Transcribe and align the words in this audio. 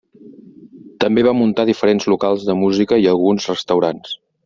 També 1.03 1.25
va 1.27 1.35
muntar 1.41 1.67
diferents 1.71 2.09
locals 2.15 2.49
de 2.51 2.59
música 2.65 3.01
i 3.05 3.09
alguns 3.15 3.51
restaurants. 3.55 4.21